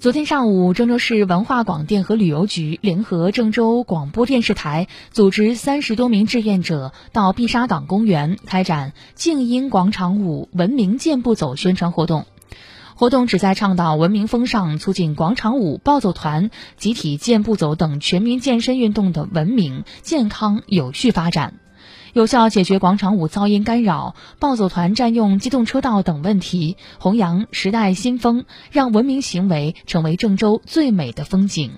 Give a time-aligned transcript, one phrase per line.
[0.00, 12.24] 昨天上午，郑州市文化广电和旅游局联合郑州广播电视台，组织三十多名志愿者到碧沙岗公园开展“静音广场舞，文明健步走”宣传活动。
[12.94, 21.59] 活动旨在倡导文明风尚，促进广场舞、暴走团、集体健步走等全民健身运动的文明、健康、有序发展。
[22.12, 31.70] 有效解决广场舞噪音干扰、暴走团占用机动车道等问题，弘扬时代新风，让文明行为成为郑州最美的风景。